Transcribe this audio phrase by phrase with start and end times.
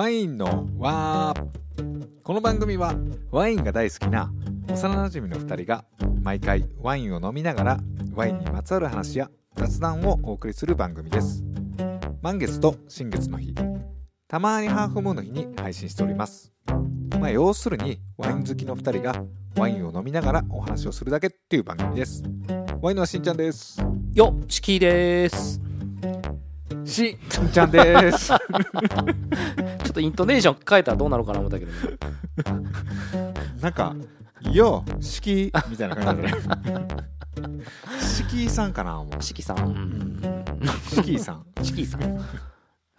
[0.00, 2.94] ワインのわーこの番組は
[3.30, 4.32] ワインが大好きな
[4.66, 5.84] 幼なじみの2人が
[6.22, 7.80] 毎回ワインを飲みながら
[8.14, 11.44] ワインにまつわる話や雑談をお送りする番組です。
[12.22, 13.54] 満月と新月の日。
[14.26, 16.50] たまにハーフムーンの日に配信しております。
[17.20, 19.22] まあ要するにワイン好きの2人が
[19.54, 22.22] ワインを飲みながらお話をするだけっていう番組です。
[22.80, 23.78] ワインのはしんちゃんです。
[24.14, 25.60] よっ、チキーです。
[26.86, 28.28] しんちゃんです。
[28.28, 28.32] ち
[29.90, 31.78] ょっとイントネーション変えたらどうなるかな思ったけど、ね、
[33.60, 33.94] なんか
[34.52, 36.30] 「よ式」みたいな感じで
[38.00, 39.58] 敷居さんかな思うチキさん。
[39.58, 40.20] うん
[41.18, 42.00] さんっチキーさん。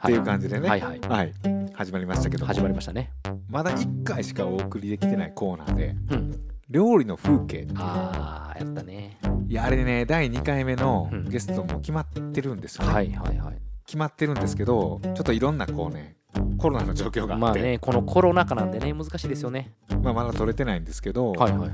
[0.04, 1.00] ていう感じでねはいはい。
[1.00, 1.34] はい
[1.74, 3.12] 始まりましたけども始まりましたね。
[3.48, 6.40] まだ1回しかお送りできてないコーナーでうん。
[6.70, 9.18] 料理の風景あー、やったね。
[9.48, 13.62] いやあれね第2回目のうんゲストも決まってるんですよね、はいはいはい。
[13.86, 16.16] 決まってるんですけどちょっといろんなこうね
[16.62, 19.74] コロナの状況があって、まあね、このコロナ禍なんでね、難しいですよね。
[20.04, 21.72] まあまだ取れてないんですけど、はいはいはい。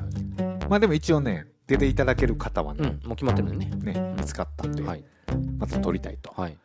[0.69, 3.93] まあでも一応ね出ていただける方はうん、ね,、もう決まってるんでね。
[3.93, 5.03] ね見つかったんで、はい。
[5.58, 6.58] また撮りたいとはい。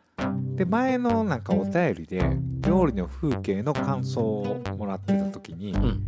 [0.55, 2.21] で前のなんかお便りで
[2.61, 6.03] 料理の風景の感想をもらってた時に、うん。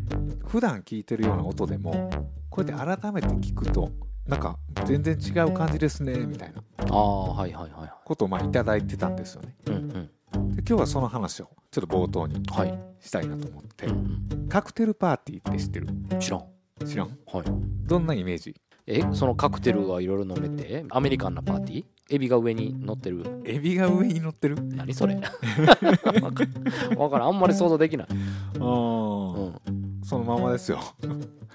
[0.47, 2.09] 普段聞いてるような音でも
[2.49, 3.91] こうやって改めて聞くと
[4.25, 9.71] なんか全然違う感じですねみたいなあー、はいはいはいはことをまあいただいてたんですよねい。
[9.71, 10.09] うんうん。
[10.55, 12.79] で今日はその話をちょっと冒頭にはい。
[12.99, 15.87] したいなと思って、うんカクテルパーティーって知ってる？
[15.89, 16.19] うん。
[16.19, 16.45] 知らん。
[16.85, 17.17] 知らん？
[17.25, 17.43] はい。
[17.87, 18.55] どんなイメージ？
[18.87, 21.85] え、そのカクテルがいろいろ飲めて、アメリカンなパーティー？
[22.11, 23.41] エビが上に乗ってる？
[23.43, 24.55] エビが上に乗ってる？
[24.61, 25.15] 何それ？
[26.95, 27.27] わからん。
[27.29, 28.07] あんまり想像できない。
[28.09, 30.01] あうーん。
[30.03, 30.79] そのままですよ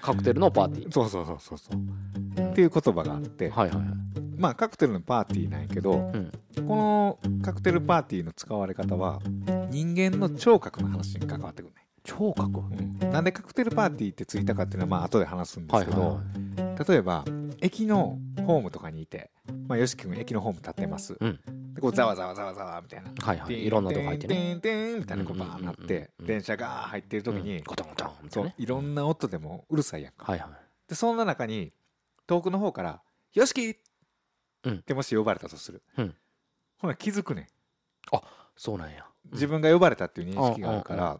[0.01, 0.91] カクテルのパーティー。
[0.91, 1.77] そうそうそうそうそう
[2.51, 3.87] っていう言葉があって、はいはいはい。
[4.41, 6.31] まあカクテルのパーティーなんやけど、うん。
[6.67, 9.19] このカクテルパーティーの使われ方は
[9.69, 12.59] 人間の聴覚の話に関わってくるね、聴覚？
[12.59, 16.19] はうん、なんでカクテルパーティーってついたかっていうのはまあ後で話すんですけど、
[16.89, 17.23] 例えば
[17.61, 19.29] 駅のホームとかにいて、
[19.67, 21.39] まあ、よしき君駅のホーム立ってます、うん
[21.73, 23.13] でこうざわざわざわざわみたいな、い。
[23.21, 23.65] はいはい。
[23.65, 24.59] いろんなとこ入ってね。
[24.61, 28.55] てんみたいなこうバーンなって電車が入ってる時に、うんゴトンゴトンみたそいうなね。
[28.57, 30.49] いろんな音でもうるさいやんかはいはい。
[30.89, 31.71] でそんな中に
[32.27, 33.01] 遠くの方から
[33.33, 33.75] 「よしき!」うんっ
[34.85, 36.15] てもし呼ばれたとする、うん。
[36.79, 37.47] ほら気づくねん。
[38.55, 39.05] そうなんや。
[39.31, 41.19] 自分が呼ばれたっていう認識があるから、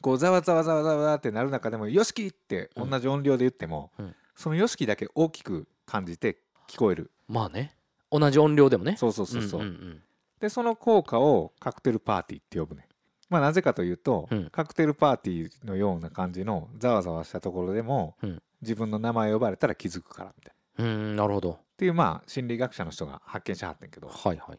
[0.00, 7.10] こうざわざわざわざわってなる中でも「よしき!」って同じ音量で言っても、うんその「よしき」だけ大きく感じて聞こえる。
[7.28, 7.76] まあね。
[8.10, 8.96] 同じ音量でもね。
[8.96, 10.02] そうそうそうそう、
[10.40, 12.88] でその効果をカクテルパーティーって呼ぶね
[13.28, 14.50] まあなぜかというと、うん。
[14.50, 18.42] カクテルパーティーのような感じのざわざわしたところでも、うん。
[18.62, 20.52] 自分の名前呼ばれたら気づくからみたいな。
[20.52, 21.58] っうん、なるほど。
[21.76, 24.58] ていうまあ心理学者の人が発見しはってんけどはいはい。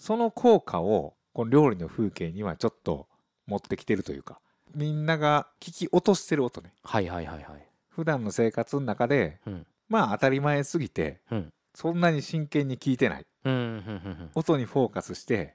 [0.00, 3.06] その効果をこの料理の風景にはちょっと
[3.46, 4.40] 持ってきてるというか
[4.74, 7.68] みんなが聞き落としてる音ねはいはいはいはい。
[7.88, 11.52] 普段の生活の中で、うんまあ当たり前すぎてうん。
[11.74, 13.70] そんなに真剣に聞いてないうん、うん、うんう
[14.24, 14.30] ん。
[14.34, 15.54] 音にフォーカスして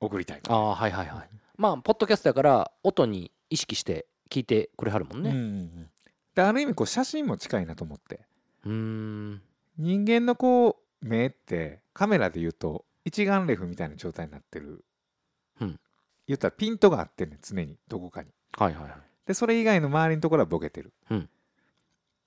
[0.00, 1.28] 送りたいああ、はいはいはい。
[1.56, 5.40] まあ、ポッドキャストやから、音に意識して聞いてくれはるもんうんうんうね。
[5.82, 5.90] ん
[6.34, 8.20] である意味こう写真も近いなと思って
[8.64, 9.42] うーん。
[9.78, 14.84] 人間のこう目ってカメラで言うと一眼レフみたいな状態になってる、
[15.60, 15.80] うん
[16.26, 18.92] 言ったらピントがあってんねん常にどこかにはいはいはい。
[19.26, 21.28] でそれ以外の周りのところはボケてる、うん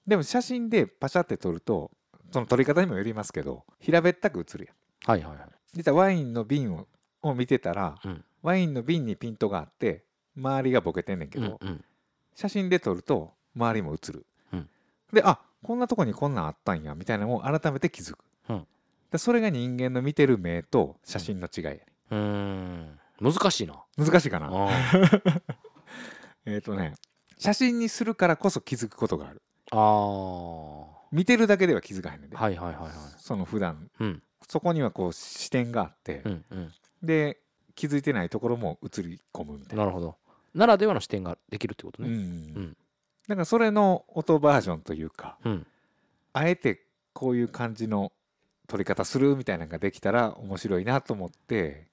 [0.06, 1.90] でも写真でパシャって撮ると
[2.34, 5.50] その撮り方にもよりますけど平べったく写るやんはいはいはい。
[5.74, 6.88] 実はワインの瓶を
[7.22, 8.26] を見てたらうん。
[8.42, 10.04] ワインの瓶にピントがあって
[10.36, 11.86] 周りがボケてんねんけど、うんうん。
[12.36, 14.70] 写真で撮ると周りも映る、うん
[15.14, 18.20] であこんなとこにこんなんあったんやみたいなのを改めて気づく、
[18.50, 18.68] うん
[19.12, 23.00] でそれが人間の見てる目と写真の違いやね、うーん。
[23.22, 23.76] 難しいな。
[23.96, 24.70] 難しいかなあ
[26.48, 26.96] えっ、とね
[27.38, 29.42] 写真にするからこそ気づくことがある
[29.72, 30.86] あー。
[31.12, 32.92] 見てるだけでは気づかへんねんで、はいはいはいはい。
[33.20, 34.24] その普段うん。
[34.48, 36.72] そこにはこう視点があってう、んうん。
[37.04, 37.38] で
[37.76, 40.16] 気づいてないところも映り込むみたいななるほど。
[40.56, 42.54] ならではの視点ができるってことうんね。
[42.56, 42.78] うん
[43.28, 45.68] だからそれの音バージョンというかうん。
[46.34, 48.12] あえてこういう感じの
[48.68, 51.88] 撮り方するみたいなのができたら面白いなと思って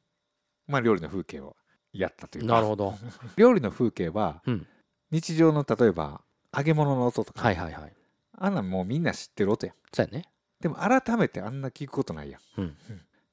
[0.67, 1.57] まあ料理の風景を
[1.93, 2.95] やったというかなるほど。
[3.37, 4.67] 料理の風景はうん
[5.11, 6.23] 日常の例えば
[6.57, 7.93] 揚げ物の音とか、はいはいはい。
[8.33, 10.25] あんなんもうみんな知ってる音やんそうやね。
[10.61, 12.77] でも改めてあんな聞くことないやん、うん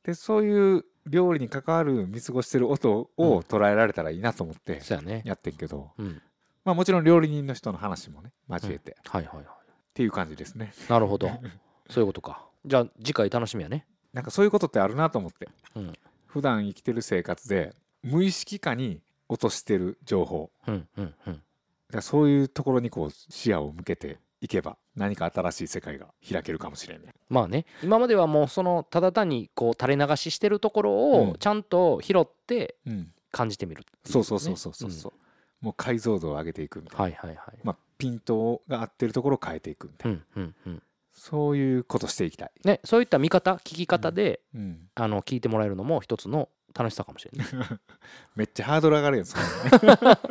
[0.04, 5.22] でそういう料理に関わる見過ごしてる音を捉えられたらいいなと思ってやね。
[5.26, 6.22] やってんけど、うん。
[6.68, 9.46] まあもちろん料理人の人の話もね交えて、っはいはいはい。
[9.94, 10.74] ていう感じですね。
[10.90, 11.30] なるほど。
[11.90, 12.46] そういうことか。
[12.66, 13.88] じゃあ次回楽しみやね。
[14.12, 15.48] なんかそういうことってあるなと思って。
[15.76, 15.94] うん。
[16.26, 17.74] 普段生きてる生活で
[18.04, 19.00] 無意識化に
[19.30, 20.52] 落としてる情報。
[20.68, 21.42] うんうんうん。
[21.90, 27.66] だそういうところにこう視野を向けていけば何か新しい世界が開けるかもしれんねまあね。
[27.82, 30.96] 今まではもうそのただ単にこう垂れ流ししてるところう
[31.28, 31.30] ん。
[31.30, 33.14] をちゃんと拾ってうん。
[33.32, 34.92] 感じてみるっていそうそうそうそうそう。
[34.92, 35.14] そう、
[35.62, 37.58] もう解像度を上げていくみたいな、はいはいはい。
[37.64, 40.84] まあ、ピントが合ってるところを変えていくみたいな、うんうんうん。
[41.14, 47.48] そういうことしていきたい、ねそういった見方聞き方でうん、あの聞いてもらえるのも一つの楽しさかもしれない。
[48.36, 49.42] めっちゃハードル上がるやつ、ね、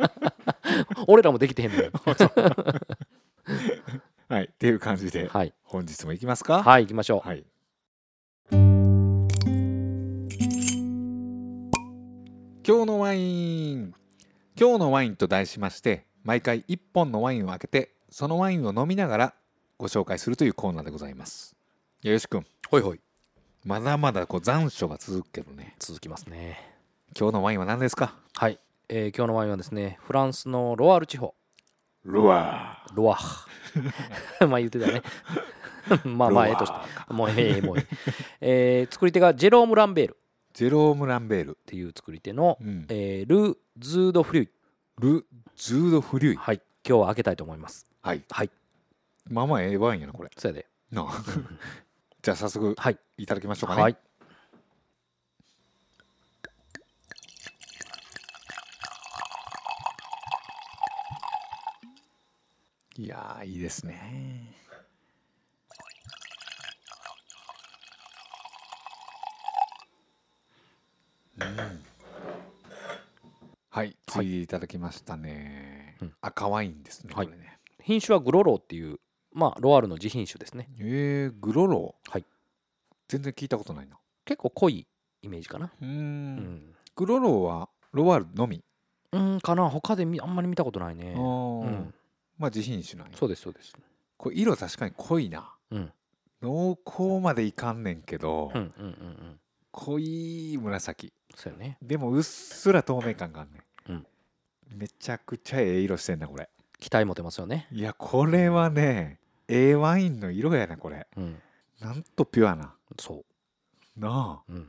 [1.07, 1.91] 俺らもできてへんのよ。
[4.29, 5.53] はいっていう感じではい。
[5.63, 6.63] 本日もいきますか？
[6.63, 7.27] はい行きましょう。
[7.27, 7.45] はい。
[12.65, 13.93] 今日のワイン
[14.59, 19.33] 今日のワインと題しまして毎回1本のワインを開けてそのワインを飲みながら
[19.77, 21.55] ご紹介するというコーナーでございます。
[22.01, 22.99] いやよし君ほいほい。
[23.65, 25.75] まだまだこう残暑が続くけどね。
[25.79, 26.57] 続きますね。
[27.19, 28.15] 今日のワインは何ですか？
[28.33, 28.59] はい、
[28.89, 31.35] えー今日のワインはですねフランスのロワール地方。
[32.05, 34.47] ルワロワー。
[34.47, 35.03] まあ言ってたね。
[36.05, 37.13] まあまあええとして。
[37.13, 37.87] もうええもうえ
[38.41, 38.79] え。
[38.81, 40.13] えー作り手がジェローム・ランベール。
[40.13, 40.15] っ
[40.57, 42.87] ジェローム・ランベール、ていう作り手の、うん。
[42.89, 44.49] えール・ズード・フリュイ。
[44.97, 46.35] ル・ズード・フリュイ。
[46.35, 46.61] はい。
[46.83, 47.85] 今日は開けたいと思います。
[48.01, 48.23] はい。
[48.27, 48.49] はい。
[49.29, 50.31] まあまあええワインやなこれ。
[50.35, 50.65] それで。
[50.91, 51.23] なあ。
[52.23, 52.97] じゃあ早速はい。
[53.19, 53.97] いただきましょうかね、はい。
[62.97, 64.57] いやーいいですねうん
[73.69, 73.95] はい。
[74.07, 74.47] 次い。
[74.47, 76.13] ただきましたね、うん。
[76.21, 77.29] 赤ワインですねこはい。
[77.29, 78.99] れね、品種はグロローっていう
[79.33, 80.67] まあロワールの自品種ですね。
[80.79, 82.25] えー、グロロはい。
[83.07, 83.97] 全然聞いたことないな。
[84.25, 84.87] 結構濃い
[85.21, 85.71] イメージかな。
[85.79, 85.89] うーん。
[85.89, 85.93] う
[86.41, 86.75] ん。
[86.95, 88.63] グロロはロワールのみ？
[89.11, 89.69] うんかな。
[89.69, 91.13] 他で見あんまり見たことないね。
[91.15, 91.21] あー。
[91.63, 91.93] うん。
[92.39, 93.17] まあ自品種なんや。
[93.17, 93.73] そうですそうです。
[94.17, 95.53] これ色確かに濃いな。
[95.71, 95.91] うん。
[96.41, 99.39] 濃厚までいかんねんけど、うんうんうんうん
[99.77, 101.13] 濃い紫。
[101.35, 101.77] そうよね。
[101.83, 104.07] でもうっすら透明感があんね、うん。
[104.75, 106.49] めちゃくちゃええ色してんなこれ。
[106.79, 107.67] 期待持てますよね。
[107.71, 111.05] いやこれはねええワインの色やねこれ。
[111.15, 111.39] うん。
[111.79, 112.73] なんとピュアな。
[112.99, 113.23] そ
[113.95, 114.51] なあ。
[114.51, 114.67] ううん。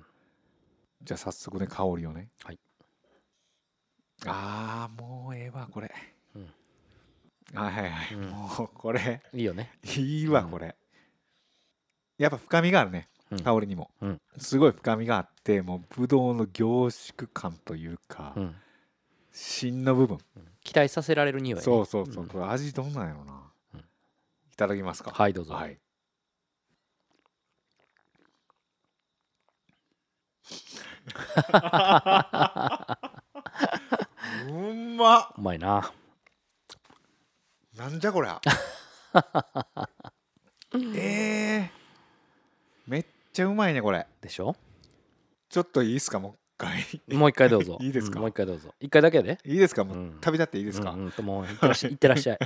[1.02, 2.28] じゃあ早速ね香りをね。
[2.44, 2.58] はい。
[4.26, 5.90] あーもうええわこれ、
[6.34, 6.50] うん。
[7.54, 8.28] あはいはい、うん。
[8.28, 9.22] もうこれ。
[9.32, 9.72] いいよね。
[9.96, 10.50] いいわうん。
[10.50, 10.76] これ、
[12.18, 13.08] やっぱ深みがあるね。
[13.12, 14.20] うん香りにも、うん。
[14.38, 18.54] すごい深みがあってもうブドウの凝縮感というか、うん。
[19.32, 20.18] 芯の部分。
[20.64, 21.62] 期待させられる匂いね。
[21.62, 22.28] そうそうそう、うん。
[22.28, 23.32] これ味どんなんやろな、
[23.74, 23.80] うん。
[23.80, 23.84] い
[24.56, 25.12] ただきますか。
[25.12, 25.54] はいどうぞ。
[25.54, 25.78] はい。
[34.48, 35.28] うんまっ。
[35.36, 35.92] うまいな。
[37.76, 38.40] なんじゃこりゃ。
[40.74, 41.70] えー、めっ
[43.38, 44.04] ちゃうまいねこれ。
[44.20, 44.56] でしょ？
[45.48, 46.18] ちょっといいですか？
[46.18, 47.16] もう一回。
[47.16, 47.78] もう一回どうぞ。
[47.82, 48.16] いいですか？
[48.16, 48.74] うんもう一回どうぞ。
[48.80, 49.38] 一回だけで？
[49.44, 49.84] いいですか？
[49.84, 51.92] もう、うん旅立っていいですか、うんうんともういってらっしゃい。
[51.92, 51.94] い。
[51.94, 52.38] ってらっしゃい。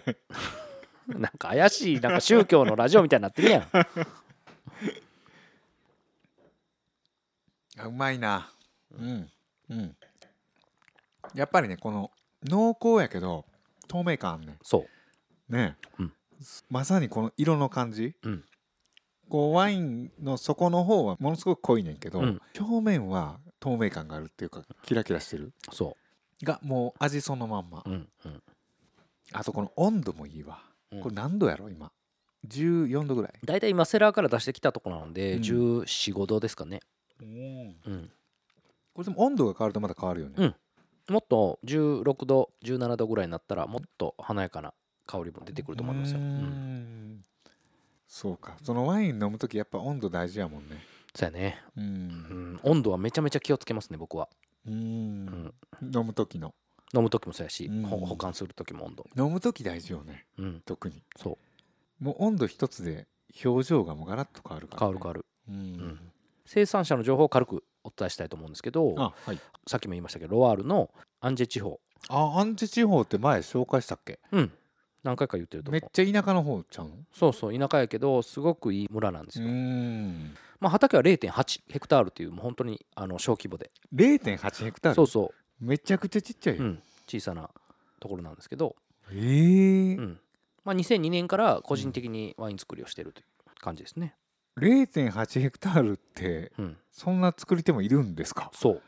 [1.18, 3.62] なんか怪しいなんか宗教のラジオみたいになってるやん。
[7.78, 8.52] あうまいな。
[8.94, 9.30] うん。
[9.70, 9.96] うん。
[11.34, 12.11] やっぱりねこの
[12.44, 13.46] 濃厚やけど
[13.88, 14.84] 透明感あんねそ
[15.49, 15.52] う。
[15.52, 16.12] ね、うん。
[16.68, 18.44] まさにこの色の感じ、うん
[19.32, 22.40] こうワインの底の方はものすごく濃いねんけど、うん。
[22.60, 25.54] 表面は透明感があるっていうかキラキラしてる。
[25.72, 25.96] そ
[26.42, 28.42] がもう味そのまんま、ううんうん。
[29.32, 30.58] あとこの温度もいいわ、
[30.90, 31.00] うん。
[31.00, 31.90] これ何度やろ今
[32.46, 33.32] ？14度ぐらい。
[33.42, 35.40] 大体今セラーから出してきたところなので、うん。
[35.40, 36.80] 1415度ですかね、
[37.22, 38.10] うんうん、
[38.92, 40.54] これでも温度が変わるとまた変わるよね、うん。
[41.08, 44.74] もっと16度17度ぐらいになったらもっと華やかな
[45.06, 47.24] 香りも出てくると思いますよ、うん
[48.14, 48.59] そうか。
[48.62, 50.85] そのワイン飲む時やっぱ温度大事やもんね。
[51.14, 52.09] そうやね、ううん。
[52.57, 54.28] ん、温度はめちゃめちゃ気をつけますね僕は、
[54.66, 54.75] うん。
[54.75, 54.76] う
[55.87, 56.54] ん、飲む時の。
[56.95, 57.83] 飲む時もそうやし、うん。
[57.85, 60.26] ほ保管する時も温度、飲む時大事よね。
[60.38, 61.02] うん、特に。
[61.16, 61.38] そ
[62.00, 62.04] う。
[62.04, 63.07] もう温度一つで
[63.45, 65.26] 表情がもうガラッと変わるから、る変わる変わる。
[65.49, 66.00] うん、うん。
[66.45, 69.38] 生産者の情報を軽くお伝えしたいと思うんですけどあはい。
[69.66, 70.90] さっきも言いましたけどロワールの
[71.21, 71.81] アンジェ地方。
[72.09, 74.19] あアンジェ地方って前紹介したっけ？
[74.33, 74.52] うん
[75.02, 80.35] 何回か言ってるとめっちゃ田舎の方ちゃうんそうそう田舎やけどすごくいい村なんですよ、ん。
[80.61, 83.71] まあ、畑は0.8ヘクタールっていうもう本当にあの小規模で。
[83.94, 84.94] 0.8ヘクタール？
[84.94, 86.56] そうそめちゃくちゃちっちゃい。
[86.56, 87.50] よ、う、うん、小さな
[87.99, 88.76] ところなんですけど、
[89.11, 89.94] ええ。
[89.97, 90.21] うん。
[90.64, 93.25] まあ、2002年から個人的にワイン作りをしてるという
[93.61, 94.14] 感じですね。
[94.59, 96.76] 0.8ヘクタールってうん。
[96.92, 98.50] そんな作り手もいるんですか？
[98.54, 98.82] そう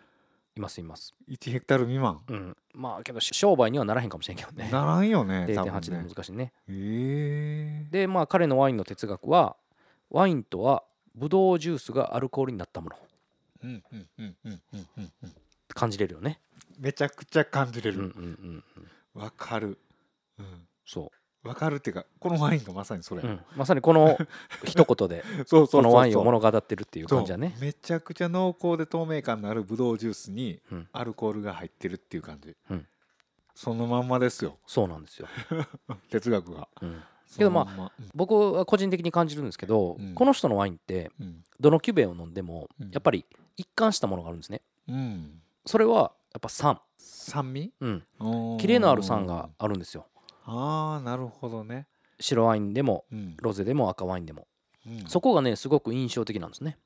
[0.56, 1.14] いますいます。
[1.28, 2.20] 1ヘクタール未満？
[2.28, 2.56] うん。
[2.74, 4.68] まあけど商売にはならへんかもしれんけどね。
[4.70, 6.52] ならんよね多0.8で難しいね。
[6.68, 9.56] ええでまあ彼のワインの哲学は
[10.10, 10.84] ワインとは
[11.14, 12.96] ブドウジュースがアルコールになったもの。
[13.64, 15.32] うんうんうんうんうんうんうん。
[15.68, 16.40] 感じれるよね。
[16.78, 18.64] めちゃくちゃ感じれうんうんるうん
[19.14, 19.22] うん。
[19.22, 19.78] わ、かる。
[20.38, 20.68] うん。
[20.86, 21.10] そ
[21.44, 24.16] わかるっていうかこのワインがまさにそれ、う、うん、まさにこの
[24.64, 27.56] 一言で そこのワインを物語ってるっていう感じだね。
[27.60, 30.88] めちゃくちゃ濃厚で透明感のあるブドウジュースにうん。
[30.92, 32.86] アルコールが入ってるっていう感じ、うん。
[33.54, 34.58] そのまんまですよ。
[34.66, 35.28] そうなんですよ、
[36.10, 36.68] 哲学が。
[36.80, 37.02] うん、
[37.36, 40.14] けどまあま僕は個人的に感じるんですけど、うん。
[40.14, 41.44] この人のワインってうん。
[41.60, 42.90] どのキュベを飲んでもうん。
[42.90, 44.62] やっぱり一貫したものがあるんですね。
[44.88, 45.42] うん。
[45.66, 47.72] それはやっぱ酸、酸味？
[47.80, 50.06] うん、キレのある酸があるんですよ
[50.44, 51.86] ああなるほどね、
[52.20, 53.36] 白ワインでもうん。
[53.40, 54.46] ロゼでも赤ワインでも。
[54.86, 55.04] うん。
[55.06, 56.78] そこがねすごく印象的なんですね。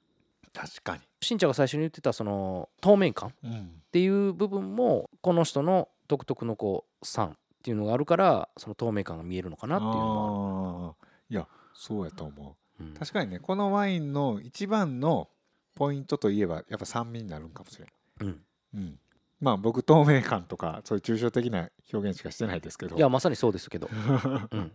[0.55, 11.35] 確かに、しんちゃんが最初に言ってたその透明感っうん、ていう部分もこの人の独特のこう酸っていうのがあるからその透明感が見えるのかなっていうのもあー。
[11.35, 12.93] いやそうやと思ある、うん。
[12.93, 15.29] う確かにねこのワインの一番の
[15.75, 17.89] ポイントといえばやっぱ酸味になるんかもしれん。
[18.21, 18.41] うん。
[18.75, 18.99] うん、
[19.41, 22.97] まあ僕透明感とかそういう抽象的な表現しかしてないですけど。
[22.97, 23.89] いやまさにそうですけど、
[24.51, 24.73] うん、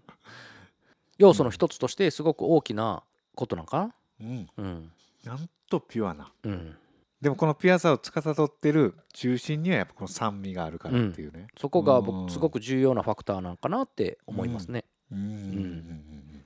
[1.17, 3.03] 要素の一つとしてすごく大きな
[3.35, 4.91] ことなんかうん、なうん。
[5.23, 6.31] なんとピュアな。
[6.43, 6.75] うん。
[7.21, 12.05] でもこのピュアさを司ってる中心にはやっぱこの酸味があるからっていうね、そこがうん。
[12.05, 15.19] 僕すごく重要なファクターなんかなって思いますね、うん。
[15.19, 15.25] うん。
[15.25, 15.33] うん。
[15.33, 15.43] うん。
[15.47, 16.45] うん。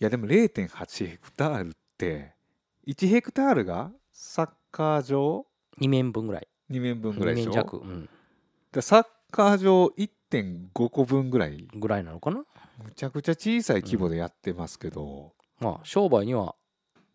[0.00, 2.34] いやでも0.8ヘクタールって
[2.86, 5.46] 1ヘクタールがサッカー場
[5.80, 7.50] ？2面分ぐらい2面分ぐら2いでしょ？
[7.50, 8.08] 面弱、うん、
[8.72, 11.68] でサッカー場1.5個分ぐらい。
[11.74, 12.44] ぐらいなのかな？
[12.82, 16.54] むちゃくちゃ小さい規模でやってますけど、まあ商売には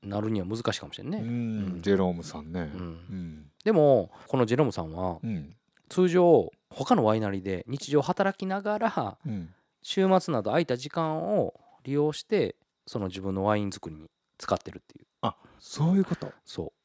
[0.03, 1.25] なるには難しいかもしれんね、うん。
[1.25, 1.81] うん。
[1.81, 2.71] ジェロームさんね。
[2.73, 2.81] うん。
[2.81, 3.45] うん。
[3.63, 5.55] でもこのジェロムさんはうん。
[5.89, 9.49] 通常他のワイナリーで日常働きながらうん。
[9.81, 12.55] 週末など空いた時間を利用して
[12.87, 15.05] その自分のワイン作りに使ってるっていう。
[15.21, 16.31] あそういうこと。
[16.43, 16.73] そ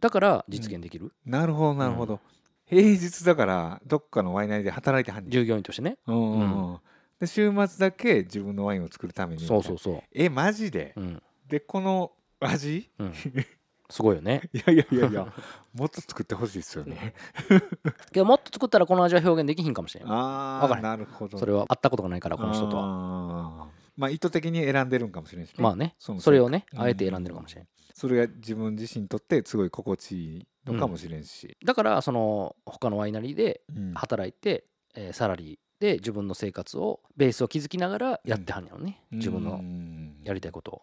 [0.00, 2.20] だから実現できる、なるほどなるほど、
[2.66, 5.98] 平日だからどっかのワイナリーで働いてはん従業員としてね。
[6.06, 6.78] うんうんうん。
[7.18, 9.46] で週末だけ自分のワインを作るために。
[9.46, 10.94] そうそうそえマジで？
[10.96, 12.88] ううん、でこの味？
[12.98, 13.12] うん、
[13.90, 14.48] すごいよね。
[14.54, 15.34] いやいやいやいや。
[15.74, 17.14] もっと作ってほしいですよね。
[18.12, 20.08] けどもっと作ったらこの味は表現できひんかもしれん。
[20.10, 20.82] ああわからへん。
[20.84, 21.38] なるほど。
[21.38, 22.82] それは会ったことがないからこの人とは。
[22.84, 25.56] はまあ意図的に選んでるんかもしれんしね。
[25.58, 25.96] まあね。
[25.98, 26.80] それをねうん。
[26.80, 27.66] あえて選んでるかもしれん
[28.00, 33.92] それが自分自身にとってすごい心地いいのかもしれんし、だからその他のワイナリーでうん。
[33.92, 34.64] 働いて、
[34.94, 40.82] えーサラリーで自分の生活をベースを築きながらやってはんやろね、自分うのんやりたいことを。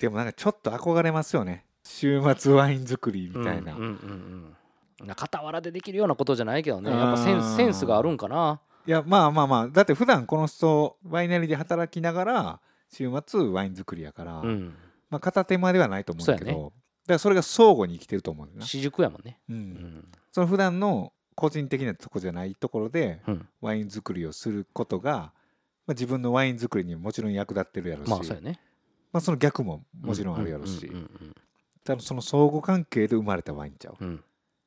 [0.00, 1.66] でもなんかちょっと憧れますよね。
[1.84, 4.56] 週末ワイン作りみたいな、うんうんうん
[5.00, 5.06] うん。
[5.06, 6.90] な傍らでできるようなことじゃないけどね。
[6.90, 8.60] やっぱセンセンスがあるんかな。
[8.86, 9.68] いやまあまあまあ。
[9.68, 12.60] だって普段この人ワイナリーで働きながら
[12.90, 14.74] 週末ワイン作りやから、うん
[15.14, 16.74] まあ片手間ではないと思うんだけどそうやだか
[17.06, 19.38] らそれが相互に生きてると思うんだよな、私塾やもんね。
[19.48, 19.58] う、うん。
[19.60, 23.48] んその普段の個人的なとこじゃないところでうん。
[23.60, 25.32] ワイン作りをすることが、
[25.86, 28.58] まあ、自分のワイン作りにももちろん役立ってるやろうし、まあそうやね。
[29.12, 31.10] まあその逆ももちろんあるやろうし、うん
[32.00, 33.96] その相互関係で生まれたワインちゃう。
[34.00, 34.24] うんうん。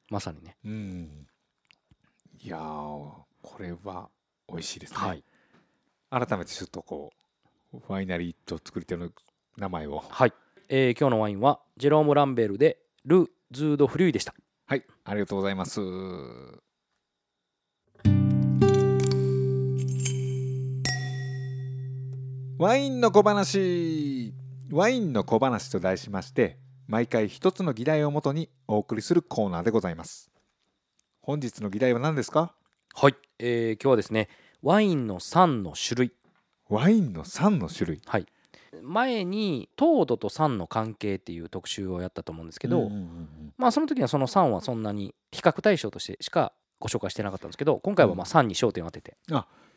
[0.09, 0.55] まさにね。
[0.63, 1.27] うん。
[2.39, 3.11] いやー
[3.41, 4.09] これは
[4.47, 5.23] 美味しいですね、はい。
[6.11, 7.11] 改めてちょっとこ
[7.73, 9.09] うワイナリーと作り手の
[9.57, 10.03] 名前を。
[10.07, 10.33] はい、
[10.69, 14.35] えー今日のワインはジェローム・ランベルでル・ズード・フリュイでした。
[14.67, 14.83] はい。
[15.03, 15.81] ありがとうございます。
[22.59, 24.33] ワインの小話。
[24.71, 30.29] ワインの小話と題しまして毎回一つの議題をもとにお送りするコーナーでございます。
[31.21, 32.53] 本日の議題は何ですか？
[32.93, 34.29] はい、えー今日はですね
[34.61, 36.11] ワインの酸の種類。
[36.69, 38.01] ワインの3の種類。
[38.05, 38.25] はい
[38.81, 49.17] 前に糖度と酸の関係っていう特集をやったと思うんですけど、うんうんうんまあその時はその酸はそんなに比較対象としてしかご紹介してなかったんですけど今回はまあ酸に焦点を当てて、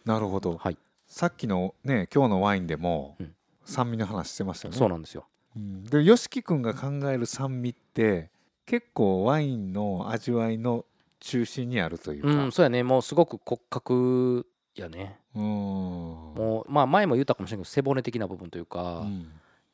[0.05, 0.59] なるほど。
[0.59, 3.35] はい、さっきのね今日のワインでもうん。
[3.71, 4.79] 酸味の話してましたよね。
[4.79, 5.27] そうなんですよ。
[5.57, 5.85] うん。
[5.85, 8.31] で YOSHIKI 君が考える酸味って
[8.67, 10.85] 結構ワインの味わいの
[11.21, 12.29] 中心にあるというか。
[12.29, 12.83] うんそうやね。
[12.83, 14.47] もうすごく骨格
[14.81, 15.19] やね。
[15.35, 15.43] うん。
[15.43, 19.31] もうまあ前も言ったかもしれないけど背骨的な部分というか、やうん。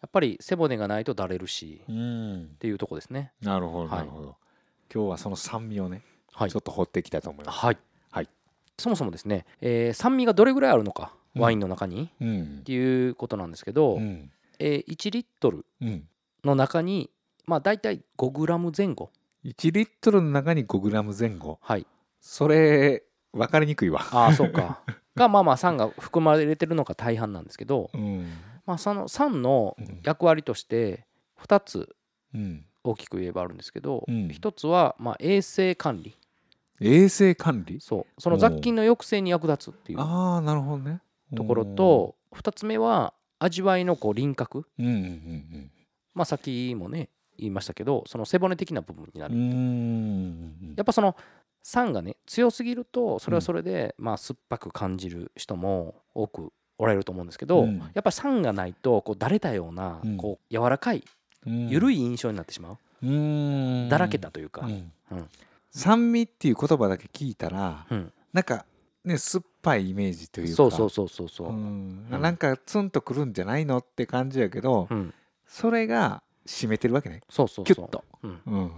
[0.06, 2.56] っぱり背骨がないとだれるしっうん。
[2.58, 3.32] ていうとこですね。
[3.40, 3.98] なるほどはい。
[4.00, 4.36] なるほど、
[4.92, 6.50] 今日はその酸味をね、はい。
[6.50, 7.58] ちょっと掘っていきたいと思います。
[7.58, 7.78] はい、
[8.10, 8.28] はい。
[8.78, 11.42] そもそもですね、えー酸味がどれぐらいあるのかうん。
[11.42, 12.58] ワインの中に、うん。
[12.60, 14.30] っていうことなんですけど、うん。
[14.58, 16.08] えー1リットルうん。
[16.44, 17.10] の中に
[17.46, 19.10] まあ大体5グラム前後。
[19.44, 21.58] 1リットルの中に5グラム前後。
[21.62, 21.86] はい。
[22.20, 23.02] それ
[23.36, 24.00] 分かりにくいわ。
[24.12, 24.80] ああそうか。
[25.14, 28.32] がまあまあ酸が含まれてるのが大半なんですけど、うん。
[28.66, 30.00] まあ、その酸のうん。
[30.02, 31.06] 役割として
[31.40, 31.94] 2つ
[32.34, 32.64] うん。
[32.84, 34.28] 大きく言えばあるんですけど、うん。
[34.28, 36.16] 1つはまあ衛生管理。
[36.80, 37.80] 衛生管理？
[37.80, 38.20] そう。
[38.20, 41.00] その雑菌の抑制に役立つっていうああなるほどね。
[41.34, 44.66] ところと2つ目は味わいのこう輪郭。
[44.78, 45.70] うんうん
[46.14, 51.14] まあさっきもね言いましたけどその背骨的な部分になるやっぱその
[51.66, 57.78] 酸がね強すぎるとそれはそれでまあ酸っぱく感じる人も多くおられると思うんですけど、うん。
[57.78, 60.16] やっぱり酸がないとこうだれたようなうん。
[60.16, 61.02] こう柔らかい
[61.44, 61.68] うん。
[61.68, 63.88] 緩い印象になってしまう、うん。
[63.88, 64.92] だらけたというか、うん。
[65.10, 65.28] うん。
[65.72, 68.12] 酸味っていう言葉だけ聞いたらうん。
[68.32, 68.64] なんか
[69.04, 70.54] ね酸っぱいイメージというか。
[70.54, 72.06] そうそうそうそうそう、うん。
[72.12, 72.20] うん。
[72.22, 75.12] なんかツンとくるんじゃないのって感じやけどうん。
[75.48, 77.22] それが締めてるわけね。
[77.28, 77.74] そうそうそう。
[77.74, 78.04] キュッと。
[78.22, 78.70] うん、うんうん。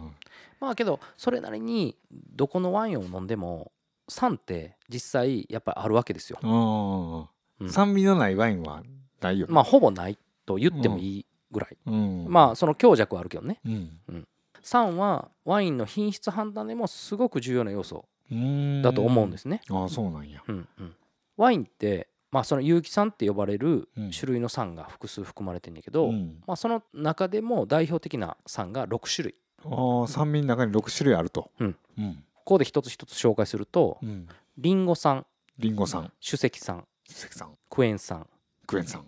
[0.61, 3.73] まあけどそれなりにどこのワインを飲んでも
[4.09, 7.29] 酸って実際やっぱりあるわけですよ、うんうん
[7.71, 8.85] 酸味のないワインは
[9.21, 9.53] ないよね。
[9.53, 13.61] まあほぼないと言ってもいいぐらい、うんまあその強弱はあるけどね。
[13.65, 14.29] うん。
[14.63, 20.43] 酸はワインの品質判断でもすごく重要な要素うんだと思うんですね、ああそうなんや。
[20.47, 20.95] うんうん。
[21.37, 24.11] ワインってまあその有機酸って呼ばれるうん。
[24.11, 26.43] 種類の酸が複数含まれてんだけど、うん。
[26.47, 29.35] まあ、その中でも代表的な酸が6種類。
[29.65, 31.51] ああ酸味の中に6種類あると。
[31.59, 31.77] うん。
[31.99, 32.25] うん。
[32.35, 34.29] ここで一つ一つ紹介するとうん。
[34.57, 35.25] リンゴ酸
[35.59, 38.27] リンゴ酸酒石酸関酸クエン酸
[38.67, 39.05] クエン酸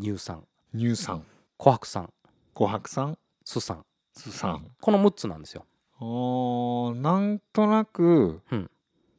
[0.00, 1.24] 乳酸乳酸
[1.58, 2.12] 琥珀酸
[2.54, 3.84] 琥珀酸酢酸
[4.14, 5.64] 酢酸この6つなんですよ。
[5.98, 8.70] あーなんとなくうん。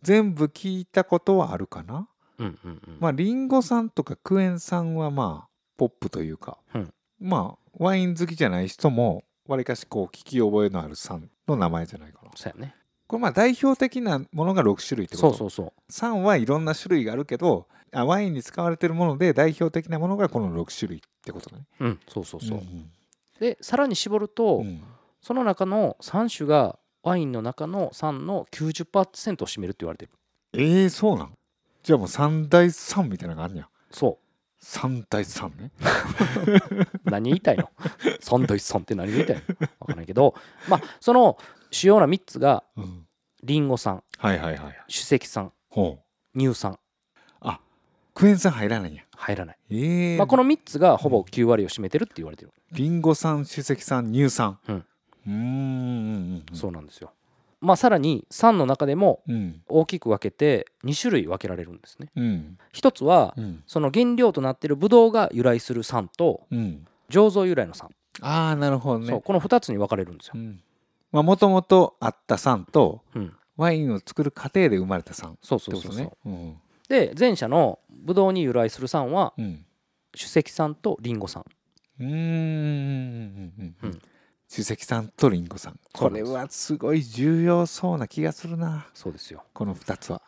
[0.01, 2.07] 全部聞いたことはあるかな？
[2.41, 2.97] うんうんうん。
[2.99, 6.93] まあリンゴ酸とかクエン酸はまあポップというか、うん。
[7.19, 12.31] まあワイン好きじゃない人もわりかしこう聞き覚えのある酸の名前じゃないかな。
[12.35, 12.75] そうやね。
[13.07, 15.29] これまあ代表的なものが6種類ってこと。
[15.33, 15.91] そうそうそう。
[15.91, 21.63] 酸はいろんな種類があるけどあワインに使われてるもので代表的なものがこの6種類ってことね。
[21.79, 22.91] うんそうそうそう、ん
[23.39, 24.81] でさらに絞ると、うん。
[25.21, 30.11] その中の3種がワインの中の酸の90%を占めるって言われてる。
[30.53, 31.33] えー、そうなん？
[31.83, 33.57] じゃあもう三大酸みたいなのがあるん。
[33.57, 34.19] やそ
[34.59, 35.71] 三大酸ね。
[37.05, 37.69] う 何言いたいの
[38.21, 39.41] ？3対3って何言いたいの？
[39.41, 40.35] 分からないけど。
[40.69, 41.37] まあその
[41.71, 43.07] 主要な3つがうん。
[43.43, 45.97] リンゴ酸はいはいはい酒石酸ほ
[46.35, 46.39] う。
[46.39, 46.77] 乳酸
[47.39, 47.59] あ
[48.13, 49.03] クエン酸入らないんや。
[49.17, 54.75] 入らない、えーまあ、この3つがほぼ9割を占めてるって言われてる、リンゴ酸酒石酸乳酸うん。
[54.75, 56.57] うーんうんうん。
[56.57, 57.13] そうなんですよ
[57.61, 59.61] まあさらに酸の中でもうん。
[59.67, 62.09] 大きく分けて2種類分けられるんですね。
[62.15, 62.57] うん。
[62.73, 63.63] 一つはうん。
[63.67, 66.85] その原料となっているブドウが由来する酸とうん。
[67.09, 67.89] 醸造由来の酸、
[68.21, 69.21] ああなるほどね。
[69.21, 76.55] この2つに分かれるんですよ、もともとあった酸とうん、ワインを作る過程で生まれた酸そうそうそうそう、うん。
[76.87, 79.65] で前者のブドウに由来する酸はうん。
[80.15, 81.43] 酒石酸とリンゴ酸。
[81.99, 82.09] うーん。
[83.83, 84.01] うん
[84.51, 88.87] うんううんん酒石酸とリンゴ酸これはすごい重要そうな気がするな。
[88.93, 89.43] そうですよ。
[89.53, 90.21] この2つは。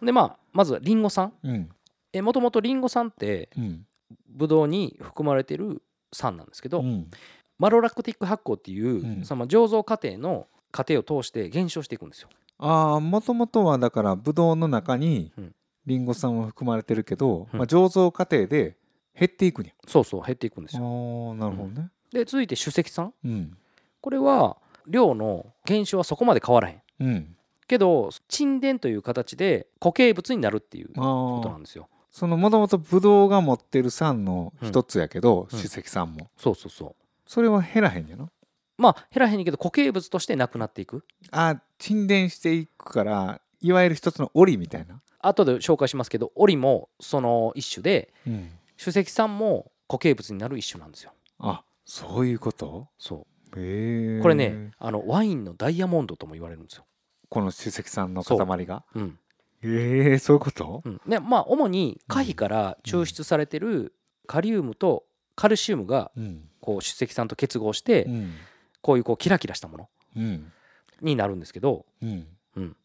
[0.00, 1.68] でまあまずはリンゴ酸うん。
[2.12, 3.84] えもともとリンゴ酸ってうん。
[4.28, 7.10] ブドウに含まれてる酸なんですけど、うん。
[7.58, 9.24] マロラクティック発酵っていう、うん。
[9.24, 12.28] その醸造過程の過程を通して減少していくんですよ。
[12.58, 15.54] ああもともとはだからブドウの中にうん。
[15.86, 17.58] リンゴ酸は含まれてるけど、うん。
[17.58, 18.76] まあ、醸造過程で
[19.18, 23.56] 減っていくんやそうそう減っていくんですあよーなるほどねで続いて酒石酸うん。
[24.00, 26.82] これは量の減少はそこまで変わらへん。
[27.00, 27.36] うん。
[27.66, 31.88] けど沈殿という形で固形物になるっていうことなんですよ。
[32.10, 35.58] そのもともとブドウが持ってる酸の一つやけど、うん。
[35.58, 36.30] 酒石酸も。
[36.36, 36.94] そうそうそう。
[37.26, 38.30] それは減らへんやろ？
[38.78, 41.04] まあ減らへんけど固形物としてなくなっていく。
[41.30, 51.12] あー沈殿していくからいわゆる一つの檻みたいな、後で紹介しますけどオリもその一種でうん、酒石酸も固形物になる一種なんですよ。
[51.40, 52.88] あそういうこと？
[52.98, 54.18] そへえ。
[54.18, 56.84] うこれねあのワインのダイヤモンドとも言われるんですよ、
[57.30, 58.84] この酒石酸の塊が？
[58.94, 59.18] うん。
[59.62, 60.82] へえそういうこと？
[60.84, 63.94] うん、でまあ主に可否から抽出されてる
[64.26, 66.44] カリウムとカルシウムがうん。
[66.60, 68.34] こう酒石酸と結合してうん。
[68.82, 70.52] こういうこうキラキラしたものうん。
[71.00, 72.26] になるんですけどうん。
[72.56, 72.76] うん。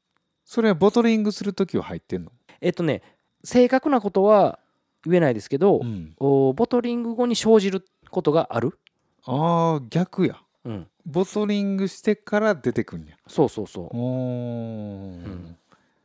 [0.46, 2.32] それはボトリングする時は入ってんの？
[2.62, 3.02] えっとね
[3.44, 4.60] 正確なことは
[5.06, 6.13] 言えないですけど、ん。
[6.20, 8.80] おボトリング後に生じることがある、
[9.26, 10.40] ああ逆や。
[10.66, 13.18] うん、ボトリングしてから出てくんや。
[13.28, 13.90] そうそうそう。
[13.92, 15.28] おー。
[15.28, 15.58] ん。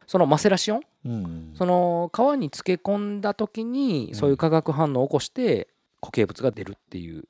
[0.07, 0.81] そのマセラシオン？
[1.05, 1.55] うん。
[1.55, 5.69] その皮に漬け込んだ時にそういう化学反応を起こして
[6.01, 7.25] 固形物が出るっていう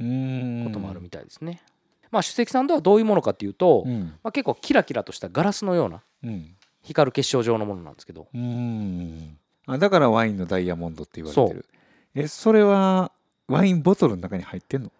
[0.00, 0.64] うん。
[0.66, 1.62] こともあるみたいですね。
[2.10, 4.14] まあ主石酸とはどういうものかっていうと、うん。
[4.22, 6.56] まあ、結構キラキラとしたガラスのようなうん。
[6.82, 8.26] 光る結晶状のものなんですけど。
[8.34, 9.38] うん。
[9.66, 11.66] あだからワインのダイヤモンドって言われてる。
[12.16, 13.12] えそれは
[13.46, 14.90] ワインボトルの中に入ってんの、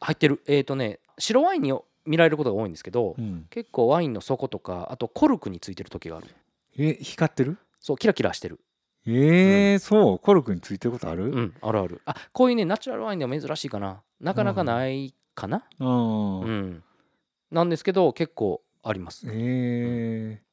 [0.00, 1.74] 入ってるえっ、とね白ワインに
[2.06, 6.26] 見られることが多いんですけど、うん、結構ワインの底とかあとコルクについてる時がある。
[6.78, 7.58] え光ってる？
[7.78, 8.60] そうキラキラしてる。
[9.06, 10.18] えーそう？
[10.18, 12.00] コルクについてることある、うんあるある。
[12.06, 14.02] あこういうねナチュラルワインでは珍しいかな。
[14.20, 15.58] なかなかないかな？
[15.58, 16.82] あうーん、
[17.50, 19.26] なんですけど結構あります。
[19.30, 20.49] えー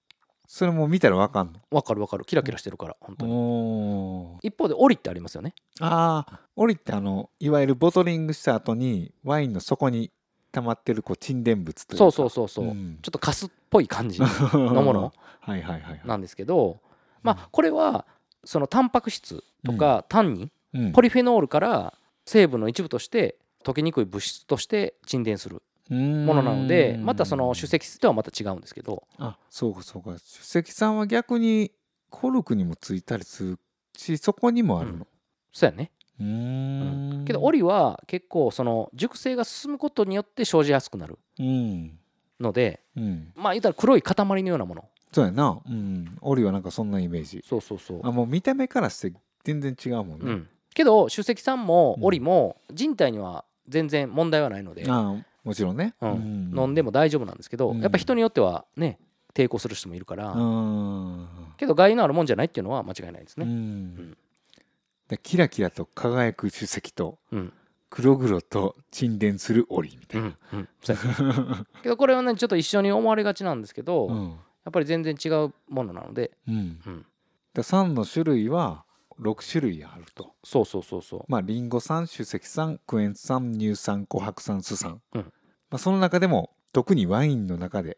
[0.47, 2.23] それも見たらわかんわかるわかる。
[2.23, 5.53] キラキラしてるから本当のに一方でオリってありますよね。
[5.81, 10.09] ああオリってあのいわゆるボトリングした後にワインの底に
[10.53, 11.97] 溜まってるこう沈殿物というか。
[11.97, 12.99] そうそうそうそう、ん。
[13.01, 15.13] ちょっとカスっぽい感じのの もの。
[15.41, 16.01] はいはいはいはい。
[16.05, 16.79] なんですけど
[17.23, 18.05] まあこれは
[18.45, 20.91] そのタンパク質とかタンニン、うん。
[20.93, 21.93] ポリフェノールから
[22.25, 29.03] 成分の一部として溶けにくい物質として沈殿するものなのでまたその主石質とはまた違うんですけど。
[29.17, 30.17] あそうかそうか。
[30.17, 31.71] 主石酸は逆に
[32.09, 33.59] コルクにもついたりする
[33.95, 35.07] しそこにもあるの。
[35.51, 35.91] そうやね。
[36.19, 37.25] うーん。
[37.25, 41.17] けどオリは結構その熟成が進むことによって生じやすくなる。
[41.39, 41.99] うん。
[42.39, 43.31] のでうん。
[43.35, 44.85] まあ言ったら黒い塊のようなもの。
[45.11, 45.59] そうやな。
[45.65, 46.17] うん。
[46.21, 47.43] オリはなんかそんなイメージ。
[47.47, 48.01] そうそうそう。
[48.03, 55.15] あもう見た目からして全然違うもんね、うん、けど主石酸もうんオリも人体には全然問題はないので、あ
[55.47, 56.53] もちろんね、うん。
[56.53, 57.79] 飲んでも大丈夫なんですけど、うん。
[57.79, 58.99] やっぱ人によってはね
[59.33, 63.45] 抵抗する人もいるから、うんけど害のあるもんじゃないっていうのは間違いないですうね。
[63.45, 64.17] ん。
[65.07, 67.53] でキラキラと輝く主石とうん。
[67.89, 70.67] 黒々と沈殿するオリみたいうんうん。
[71.81, 74.31] けどこれはねちょっと一緒に思われがちなんですけど、な、やうん。
[74.33, 74.35] っ
[74.73, 76.55] ぱり全然違うものなので、うん、
[76.85, 77.05] うん、
[77.53, 78.83] で酸の種類は
[79.21, 80.33] 6種類あると。
[80.43, 81.23] そうそうそうそう。
[81.29, 85.33] まあリンゴ酸主石酸クエン酸乳酸琥珀酸酢酸、うん
[85.69, 87.97] まあ、その中でも特にワインの中で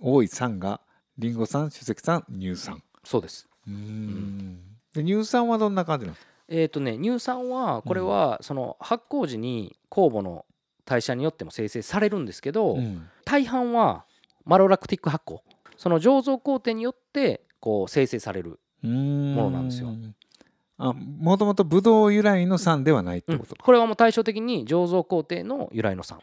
[0.00, 0.80] 多い酸が
[1.18, 3.48] リンゴ酸主石酸乳酸そうです。
[3.66, 4.58] うーん。
[4.94, 10.44] で乳酸はどんな感じなのえっ、とね乳酸はこれはその発酵時に酵母の
[10.84, 13.08] 代謝によっても生成されるんですけど、うん。
[13.24, 14.04] 大半は
[14.44, 15.40] マロラクティック発酵
[15.76, 19.88] その醸造工程によってこう生成されるうーんものなんですよ。
[20.80, 26.20] あもともとブドウ由来の酸ではないってことか、これはもう対照的に醸造工程の由来の酸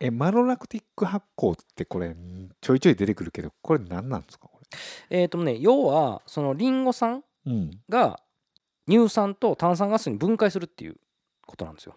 [0.00, 2.14] えマロラクティック発酵ってこれ
[2.60, 4.60] ちょいちょい出てくるけどこれ何なんですかこ
[5.10, 7.70] えっ、とね要はそのリンゴ酸れうん。
[7.88, 8.20] が
[8.88, 10.96] 乳酸と炭酸ガスに分解するっていう
[11.46, 11.94] ことなんですよ。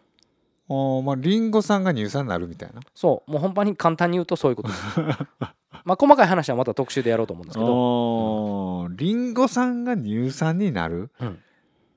[0.69, 2.81] あーまあリンゴ酸が乳酸になるみたいな？
[2.95, 4.99] そうもう本当に簡単に言うとそういうことです。
[5.83, 7.67] まあ細かい話はまた特集でやろうと思うんですけど。
[7.67, 11.39] あーリンゴ酸が乳酸になる、うん。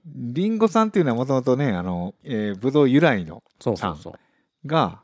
[0.07, 4.15] リンゴ酸っていうのはもともとねあの、えー、ブドウ由来のそうそうそう。
[4.67, 5.04] が発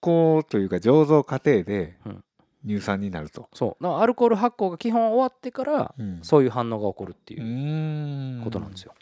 [0.00, 2.24] 酵というか醸造過程でうん。
[2.66, 3.82] 乳酸になると、そう。
[3.82, 6.18] だからアルコール発酵が基本終わってからうん。
[6.20, 8.92] そういう反応が起こるっていうことなんですよ。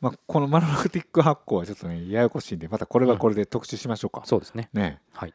[0.00, 4.68] まあ、このマロラクティック発酵はちょっとねややこしいんでまたこれはこれで特集しましょうか、そうですね。
[4.72, 5.34] ねはい。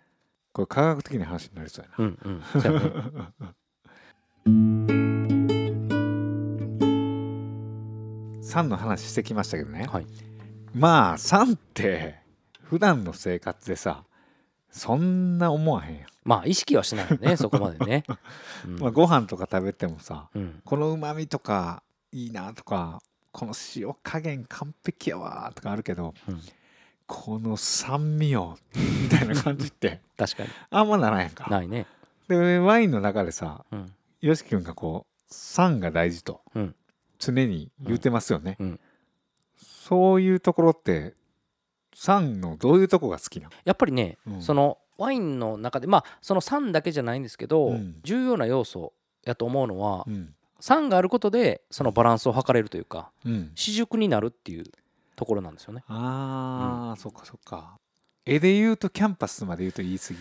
[0.51, 2.61] これ科学的な話になりそうやな、うんうん。
[2.61, 2.91] そうやね。
[8.41, 10.05] 酸の話してきましたけどね、はい。
[10.75, 12.19] まあ酸って
[12.61, 14.03] 普段の生活でさ
[14.73, 18.03] そんな思わへんやん、まあ意識はしないよね そこまでね。
[18.65, 18.79] うん。
[18.79, 20.61] まあ、ご飯とか食べてもさうん。
[20.65, 26.41] このうまみとかいいなとかこの塩加減完璧やわとかあるけどうん。
[27.05, 30.49] この酸味よみたいな感じって 確かに。
[30.71, 31.47] あんまならんやんか。
[31.49, 31.85] ないね。
[32.27, 33.93] でワインの中でさうん。
[34.21, 36.75] よしき君がこう酸が大事とうん。
[37.19, 38.79] 常に言ってますよね、うん。
[39.55, 41.13] そういうところって
[41.95, 43.51] 酸のどういうとこが好きなの？
[43.65, 44.41] やっぱりね、うん。
[44.41, 47.99] そのワインの中でまあその酸だけじゃないんですけど、うん。
[48.03, 48.93] 重要な要素
[49.25, 50.35] やと思うのは、うん。
[50.59, 53.51] 酸があることでそのバランスを測れるというかうん。
[53.55, 54.63] 試熟になるっていう
[55.15, 55.83] ところなんですよね。
[55.87, 57.77] あー、そっかそっか。
[58.25, 60.19] 絵で言うとキャンパスまで言うと言い過ぎ？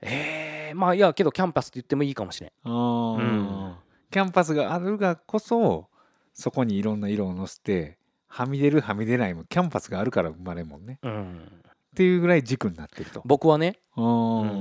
[0.00, 2.50] えー、まあいやけどキャンバスって言ってもいいかもしれん。
[2.64, 3.74] あー、うん。
[4.10, 5.88] キャンバスがあるがこそ
[6.34, 7.98] そこにいろんな色をのせて
[8.34, 10.98] はみ出るはみ出ないもキャンバスがあるから生まれるもんね。
[11.02, 11.52] うん、
[11.92, 13.20] っていうぐらい軸になってると。
[13.26, 14.06] 僕はね、あうん。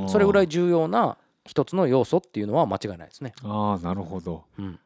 [0.05, 3.33] ーそれぐらい重要な一つの要素っていうのは間違いないですね。
[3.43, 4.43] ああなるほど。
[4.59, 4.77] うん、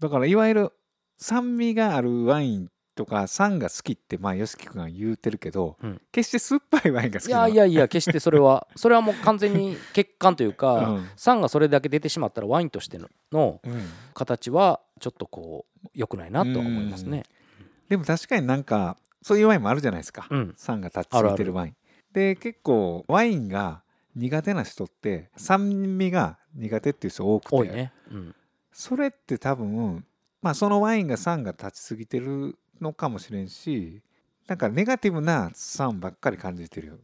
[0.00, 0.72] だからいわゆる
[1.18, 6.00] 酸味があるワインとか酸が好きってまあよしき君が言うてるけど、うん。
[6.10, 7.32] 決して酸っぱいワインが好きい。
[7.32, 11.08] やいやいや決してそれは それはもう完全に欠陥というか、うん。
[11.16, 12.98] 酸がそれだけ出てしまったらワインとして
[13.30, 13.60] の
[14.14, 17.24] 形はちょっとこう良くないなとは思いますね。
[17.92, 20.54] でも確かになんかそういうワインもあるじゃないですか、うん。
[20.56, 21.76] 酸が立ちすぎてるワイン。
[22.10, 23.82] で結構ワインが
[24.16, 27.54] 苦手な人って酸味が苦手っていう人多くて。
[27.54, 27.92] 多いね。
[28.10, 28.34] うん。
[28.72, 30.06] それって多分
[30.40, 34.00] まあそのワインが酸が立ちすぎてるのかもしれんし
[34.46, 36.94] なんかネガティブな酸ばっかり感じてるよ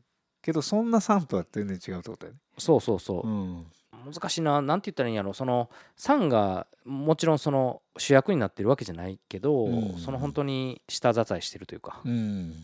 [0.41, 2.41] けどそんな酸とは全然違うってことだよね。
[2.57, 3.29] そうそうそう。
[3.29, 3.67] うん
[4.05, 9.99] 難しいななんて言ったらいいんやろその酸がもちろんその主役になってるわけじゃないけど、うん。
[9.99, 12.55] その本当に下支えしてるというか、うん。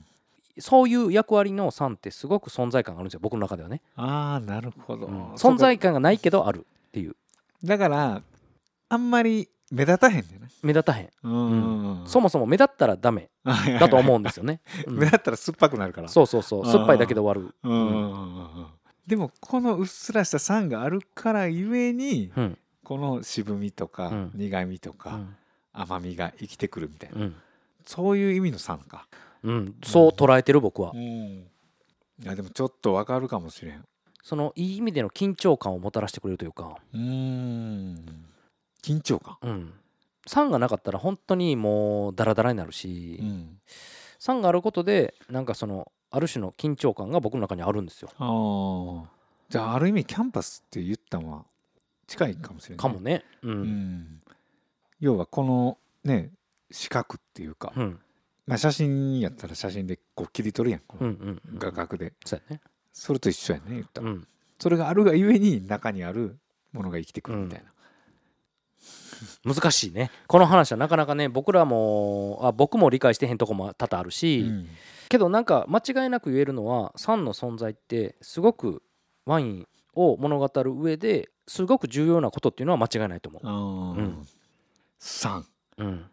[0.58, 5.34] そういう役割の酸ってすごく存在感があるんですよ僕の中ではね、ああなるほど、うん。
[5.34, 7.16] 存在感がないけどあるっていう。
[7.62, 8.22] だから
[8.88, 13.30] あんまり目立たへんねんな目立たへん、うん、そもそも目立ったらダメ
[13.80, 16.08] だと思うんですよね、う ん目立ったら酸っぱくなるから。
[16.08, 16.66] そうそうそう。
[16.66, 17.54] 酸っぱいだけで終わる。
[17.64, 17.72] うん。
[17.72, 17.88] うん。
[17.88, 18.36] うん。
[18.36, 18.66] うん
[19.06, 22.58] でもこのうっすらした酸があるからゆえにうん。
[22.82, 24.30] この渋みとかうん。
[24.34, 25.36] 苦みとかうん。
[25.72, 27.20] 甘みが生きてくるみたいな。
[27.20, 27.36] うん、
[27.84, 29.08] そういう意味の酸か。
[29.42, 30.92] うん、そう捉えてる僕は。
[30.94, 31.00] うん。
[31.00, 31.46] い
[32.22, 33.84] やでもちょっとわかるかもしれん。
[34.22, 38.04] そのいい意味での緊張感をもたらしてくれるというか、うん。
[38.82, 39.36] 緊張感？
[39.42, 39.72] うん、
[40.26, 43.58] 酸がなかったら本当にもうダラダラになるし、うん。
[44.18, 48.10] 酸があることでなんかそのある種の緊張感が僕の中にあるんですよ。
[48.18, 49.10] ああ
[49.48, 51.44] じゃあある意味キャンパスって言ったのは
[52.06, 52.82] 近いかもしれない。
[52.82, 53.24] かもね。
[53.42, 53.62] うん、ううん。
[53.66, 54.22] ん
[55.00, 56.30] 要はこのね
[56.70, 57.98] 四角っていうか、うん。
[58.46, 62.12] まあ、写真やったら写真でこう切り取るやんこうんのうん画角で。
[62.24, 62.60] そうやね。
[62.92, 64.28] それと一緒やね言ったら、うん。
[64.58, 66.38] それがあるがゆえに中にある
[66.72, 67.62] ものが生きてくるみたい
[69.44, 70.10] な、難しいね。
[70.26, 74.68] この話はなかなかね僕らもあ僕も理解してへんとこも多々あるし、うん
[75.14, 78.82] けどなんか間違いなく言えるのは酸の存在ってすごく
[79.26, 84.00] ワインを物語る上ですごく重要なことっていうのは間違いないと思あー。
[84.00, 84.26] うん。
[84.98, 85.46] 酸
[85.78, 85.84] う。
[85.84, 86.04] うん、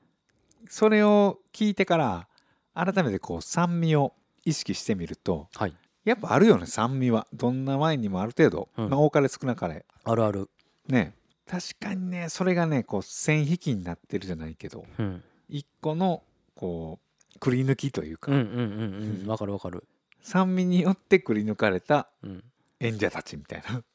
[0.70, 2.28] それを聞いてから
[2.76, 4.14] 改めてこう酸味を
[4.46, 5.74] 意識してみるとはい。
[6.06, 7.26] やっぱあるよね酸味は。
[7.34, 8.90] どんなワインにもある程度、うん。
[8.92, 9.84] まあ、多かれ少なかれ。
[10.04, 10.48] あるある。
[10.88, 11.16] ね。
[11.50, 14.86] 確かにねそれがねこう線引きになってるじゃないけど。
[15.00, 16.22] うん、一個の
[16.54, 17.11] こう
[17.42, 19.86] くり抜きというか、うんうんうんうんわかるわかる。
[20.22, 22.44] 酸味によってくり抜かれたうん
[22.80, 23.84] 演者たちみたいな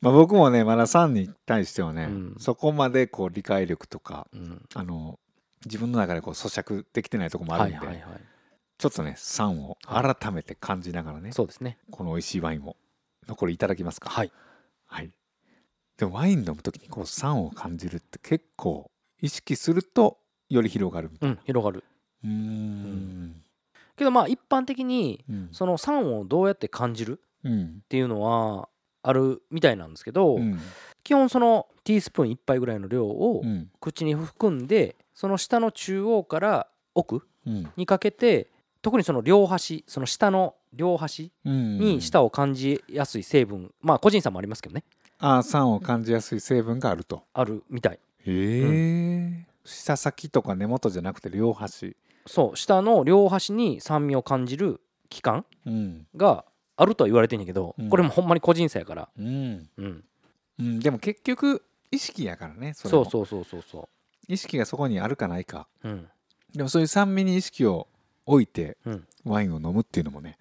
[0.00, 5.18] まあ僕もねまだ酸に対してはね、うんそこまでこう理解力とかうん、あの
[5.64, 8.20] 自分の中でこう咀嚼できてないとこもあるんで、はいはいはい。
[8.78, 11.78] ちょっとね酸を改めて感じながらね、そうですね。
[11.90, 12.76] この美味しいワインを
[13.28, 14.10] 残りいただきますか？
[14.10, 14.32] はい。
[14.86, 15.12] はい
[15.98, 18.90] でもワイン飲む時にこう酸を感じるって結構
[19.20, 20.18] 意識すると
[20.52, 21.84] より広がるみたいうん、広がる。
[22.22, 23.42] なうーん。
[23.96, 25.48] けどまあ一般的にうん。
[25.52, 27.20] その酸をどうやって感じる？
[27.44, 27.82] うん。
[27.84, 28.68] っていうのは
[29.02, 30.58] あるみたいなんですけど、うん。
[31.02, 33.70] 基本そのティースプーン1杯ぐらいの量をうん。
[33.80, 37.72] 口に含んでその下の中央から奥うん。
[37.76, 38.48] にかけて
[38.82, 41.78] 特にその両端その下の両端うん。
[41.78, 44.84] に舌を感じやすい成分まあ個人差もありますけどね。
[45.18, 47.22] ああ酸を感じやすい成分があると。
[47.32, 47.98] あるみたい。
[48.24, 51.96] へえ、下先とか根元じゃなくて両端。
[52.26, 56.06] そう下の両端に酸味を感じる器官うん。
[56.16, 56.44] が
[56.76, 57.88] あるとは言われてんねんけど、うん。
[57.88, 60.04] これもほんまに個人差やから、うん、うん、
[60.58, 63.88] うん、でも結局意識やからねそそうそうそうそうそ
[64.28, 65.68] 意識がそこにあるかないか。
[65.84, 66.08] う、うん。
[66.54, 67.88] でもそういう酸味に意識を
[68.24, 70.38] 置いてうん、ワインを飲むっていうのもね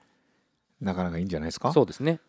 [0.79, 1.71] なかなかいいんじゃないですか？
[1.73, 2.19] そうですね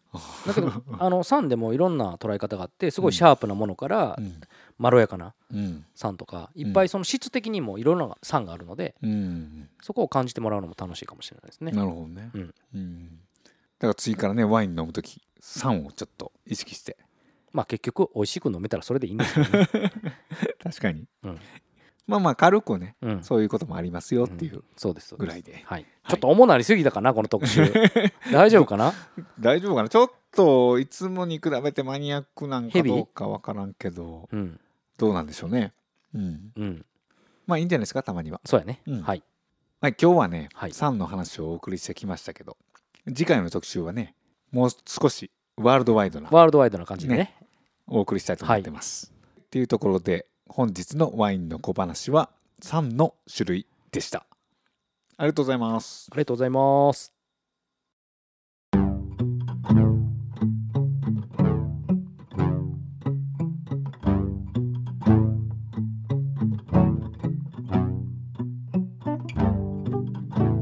[0.46, 4.40] だけどあの酸でもいろんな捉え方があってすごいシャープなものからうん。
[4.78, 5.84] まろやかなうん。
[5.94, 9.68] 酸とかいっぱいその質的にもいろんな酸があるのでうん。
[9.80, 11.72] そこを感じてもらうのも楽しいかもしれないですね。
[11.72, 12.30] なるほどね。
[12.34, 12.54] うん。
[12.74, 13.06] うん。
[13.08, 13.12] だ
[13.80, 16.96] から次からねワイン飲む時酸をちょっと意識して。
[17.52, 19.68] まあ結局美味しく飲めたらそれでいいんですよね。
[20.62, 21.06] 確かに。
[21.22, 21.38] うん
[22.06, 23.22] まあまあ軽くねうん。
[23.22, 24.62] そういうこともありますよっていう
[25.18, 25.62] ぐらいで。
[25.64, 27.72] はい、ちょっと重なりすぎたかなこの特集。
[28.32, 28.92] 大丈夫かな？
[29.38, 29.88] 大丈夫かな？
[29.88, 34.60] ちょっといつもに比べてマニアックなんかどうかわからんけどうん。
[34.98, 35.72] どうなんでしょうね。
[36.14, 36.52] うん。
[36.56, 36.86] うん。
[37.46, 38.40] まあいいんじゃないですかたまには。
[38.44, 39.02] そうやね、うん。
[39.02, 39.22] はい。
[39.80, 40.72] はい今日はね、はい。
[40.72, 42.56] 酸の話をお送りしてきましたけど
[43.06, 44.14] 次回の特集はね
[44.52, 47.18] もう少しワールドワイドなワールドワイドな感じでね。
[47.18, 47.36] ね
[47.88, 49.12] お送りしたいと思ってます。
[49.40, 52.28] っていうところで本日のワインの小話は
[52.62, 54.26] 3の種類でした。
[55.16, 56.08] ありがとうございます。
[56.12, 57.10] ありがとうございます。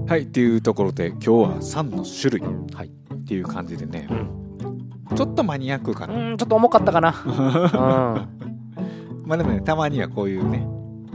[0.07, 2.43] はいっていうところで今日は3の種類。
[2.77, 2.91] はい。
[3.15, 4.07] っていう感じでね。
[4.09, 4.15] う、
[5.15, 5.17] ん。
[5.17, 6.35] ちょっとマニアックかうな。
[6.35, 8.29] んちょっと重かったかな
[9.31, 10.67] まあでもねたまにはこういうね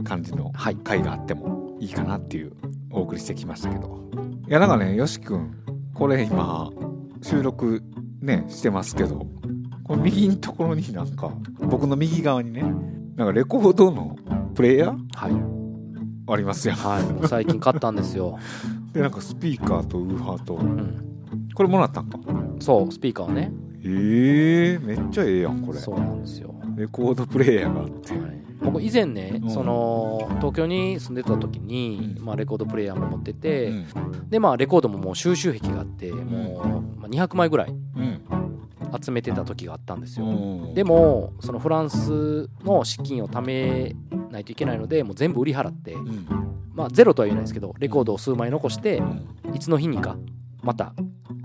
[0.04, 0.76] 感じのはい。
[0.76, 2.52] 回があってもいいかなっていう
[2.90, 4.08] お送りしてきましたけど。
[4.48, 5.54] いやなんかねよし君
[5.92, 6.70] これ今
[7.20, 7.82] 収録
[8.22, 9.26] ねしてますけど
[9.84, 12.62] この右のところになんか僕の右側にね
[13.16, 14.16] なんかレコードの
[14.54, 16.32] プレイヤーはい。
[16.32, 17.28] ありますよはい。
[17.28, 18.38] 最近買ったんですよ、
[18.92, 20.54] でなんかスピーカーとウーハーと。
[20.56, 21.04] うん、
[21.54, 22.18] これもらったんか？
[22.58, 23.52] そうスピーカーをね。
[23.84, 25.78] ええめっちゃええやんこれ。
[25.78, 29.50] そうなんですよ、レコードプレイヤーがあって、はい、僕以前ね、うん。
[29.50, 32.24] その東京に住んでた時に、うん。
[32.24, 34.28] まあ、レコードプレイヤーも持ってて、うん。
[34.28, 38.22] でまあレコードももう収集癖があってもう、まあ、200枚ぐらいうん。
[39.02, 40.74] 集めてた時があったんですよ、うん。
[40.74, 43.96] でもそのフランスの資金を貯め
[44.30, 46.26] ないといけないのでもう全部売り払って、うん。
[46.72, 49.54] まあゼロとは言えないですけどレコードを数枚残してうん。
[49.54, 50.16] いつの日にか
[50.62, 50.94] また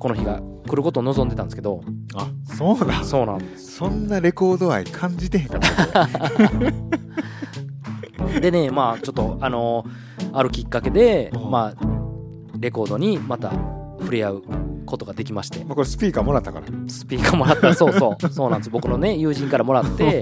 [0.02, 1.84] この日が来ることを望んでたんですけど
[2.16, 3.74] あそうだそうなんです。
[3.74, 6.10] そんなレコード愛感じてへんかった。
[8.42, 9.86] でねまあちょっとあの
[10.34, 11.52] あるきっかけでうん。
[11.52, 11.86] まあ
[12.58, 13.52] レコードにまた
[14.00, 14.44] 触れ合う
[14.88, 15.64] ことができまして。
[15.66, 16.66] まあこれスピーカーもらったから。
[16.88, 17.72] スピーカーもらった。
[17.78, 18.30] そうそう。
[18.30, 18.72] そうなんです。
[18.72, 20.20] 僕のね友人からもらって。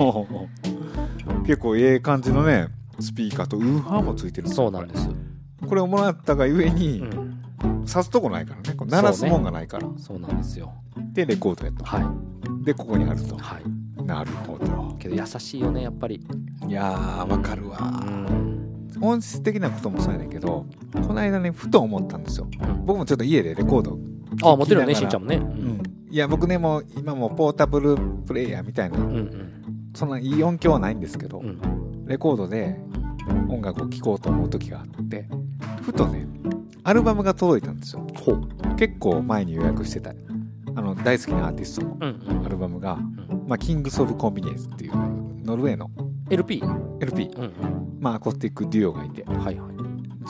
[1.47, 2.67] 結構ええ感じのね
[2.99, 5.03] スピーカーとウーハーもついてるそうなんです。
[5.03, 5.09] す
[5.65, 7.18] これをもらったがゆえうにん
[7.89, 8.77] 刺すとこないからね。
[8.87, 10.73] 鳴らすもんがないから、そうなんですよ。
[11.13, 11.99] でレコードやとは
[12.61, 12.65] い。
[12.65, 13.37] でここにあると。
[13.37, 14.03] はい。
[14.03, 14.95] なるほど。
[14.99, 16.25] けど優しいよねやっぱり。
[16.67, 17.77] いやーわかるわ。
[18.05, 18.89] うん。
[18.99, 22.47] 本質的なこともそうやねんけどこの間ねふと思ったんですよ。
[22.61, 22.85] うん。
[22.85, 23.97] 僕もちょっと家でレコード
[24.43, 25.37] あ持ってるよねしんちゃんもね。
[25.37, 25.47] ううん
[25.77, 25.83] ん。
[26.11, 29.91] いや僕ねもう今もうポータブルプレイヤーみたいなうんうん。
[29.95, 32.05] そんないい音響はないんですけど、うん。
[32.05, 32.79] レコードで
[33.47, 35.27] 音楽を聴こうと思う時があって
[35.81, 36.27] ふとね
[36.83, 38.05] アルバムが届いたんですよ。
[38.77, 40.13] 結構前に予約してた。
[40.75, 42.99] あの大好きなアーティストのアルバムが、う
[43.35, 43.45] ん。
[43.47, 44.93] まあ、キングス・オブ・コンビニエンスっていう
[45.43, 45.89] ノルウェーの
[46.29, 46.63] LP
[47.01, 49.23] LP、うんまあ、アコースティックデュオがいて。
[49.23, 49.71] うんはいはい。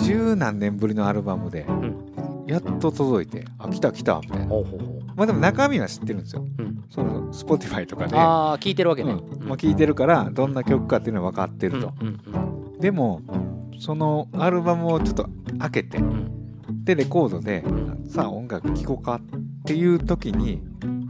[0.04, 2.46] 十何年ぶりのアルバムで、ん。
[2.48, 4.46] やっと届いてあ来た来たみたいな。
[4.48, 5.04] ほうほうほう。
[5.16, 6.46] まあでも中身は知ってるんですよ。
[6.58, 6.84] うん。
[6.90, 8.18] その Spotify とかで。
[8.18, 9.12] ああ聞いてるわけね。
[9.12, 9.48] うん。
[9.48, 11.94] まあ、聞いてるからどんな曲かっていうのは分かってると、
[12.80, 13.22] でも
[13.78, 16.29] そのアルバムをちょっと開けてうん
[16.90, 20.60] でレコードでんさあ音楽聴こうかっていう時に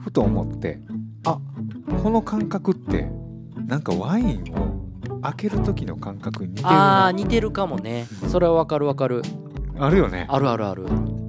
[0.04, 0.78] ふと思って
[1.24, 1.40] あ
[2.04, 3.10] この感覚って
[3.66, 7.06] なんかワインを開ける時の感覚に似てるあな。
[7.06, 8.08] あ似てるかもね。
[8.30, 9.22] それはわかるわかる。
[9.78, 10.28] あるよね。
[10.30, 10.84] あるあるある。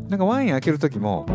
[0.09, 1.33] なんかワイン開ける時もう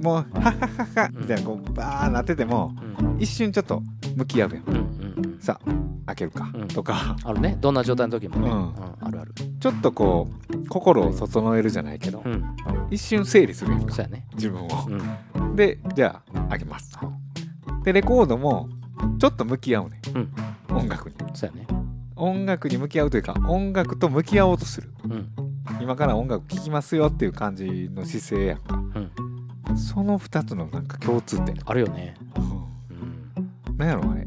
[0.00, 0.02] ん。
[0.02, 3.20] もうハッハッハッハみたいなこうバーなっててもうん。
[3.20, 3.82] 一瞬ちょっと
[4.16, 5.38] 向き合うやん。
[5.40, 5.70] さあ
[6.08, 6.68] 開けるかうん。
[6.68, 7.16] とか。
[7.22, 7.56] あるね。
[7.60, 8.50] どんな状態の時もね。
[8.50, 8.56] うん。
[8.56, 8.96] うん。
[9.00, 9.34] あるある。
[9.60, 12.56] ちょっとこう心を整えるじゃないけどうん。
[12.90, 13.94] 一瞬整理するやんか。
[13.94, 14.26] そうやね。
[14.34, 14.68] 自分を。
[15.34, 15.56] うん。
[15.56, 16.98] でじゃあ開けます。
[17.84, 18.68] でレコードも
[19.18, 20.18] ちょっと向き合うね、う
[20.74, 20.76] ん。
[20.76, 21.16] 音楽に。
[21.34, 21.66] そうやね。
[22.16, 24.90] 音楽に向き合うというか音楽と向き合おうとする。
[25.04, 25.28] うん。
[25.80, 28.76] 今から音楽聴きますよっていう感じの姿勢やんか。
[28.76, 29.76] うん。
[29.76, 32.14] その2つのなんか共通点、あるよね。
[32.36, 32.44] うん、
[32.96, 33.76] うん。
[33.76, 34.26] なんやろあれ